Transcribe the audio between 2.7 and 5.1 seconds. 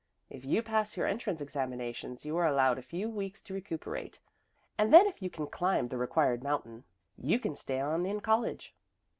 a few weeks to recuperate, and then